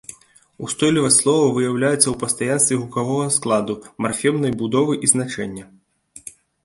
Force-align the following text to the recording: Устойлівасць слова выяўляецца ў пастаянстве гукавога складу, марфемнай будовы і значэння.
Устойлівасць 0.67 1.17
слова 1.23 1.43
выяўляецца 1.57 2.01
ў 2.09 2.15
пастаянстве 2.23 2.77
гукавога 2.85 3.27
складу, 3.37 3.73
марфемнай 4.07 4.53
будовы 4.63 4.93
і 5.09 5.11
значэння. 5.13 5.63